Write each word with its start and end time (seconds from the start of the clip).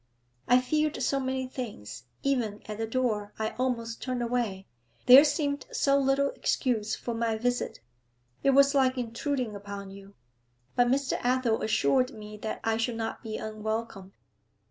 'I 0.47 0.61
feared 0.61 1.03
so 1.03 1.19
many 1.19 1.45
things; 1.45 2.05
even 2.23 2.63
at 2.65 2.79
the 2.79 2.87
door 2.87 3.33
I 3.37 3.51
almost 3.59 4.01
turned 4.01 4.23
away. 4.23 4.65
There 5.05 5.23
seemed 5.23 5.67
so 5.71 5.95
little 5.99 6.31
excuse 6.31 6.95
for 6.95 7.13
my 7.13 7.37
visit. 7.37 7.81
It 8.41 8.49
was 8.55 8.73
like 8.73 8.97
intruding 8.97 9.55
upon 9.55 9.91
you. 9.91 10.15
But 10.75 10.87
Mr. 10.87 11.19
Athel 11.23 11.61
assured 11.61 12.15
me 12.15 12.35
that 12.37 12.61
I 12.63 12.77
should 12.77 12.95
not 12.97 13.21
be 13.21 13.37
unwelcome.' 13.37 14.13